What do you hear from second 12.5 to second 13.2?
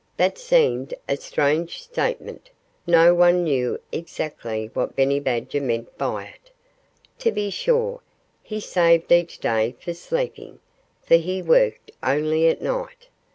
night.